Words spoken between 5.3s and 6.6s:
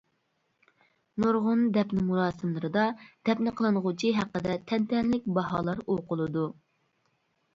باھالار ئوقۇلىدۇ.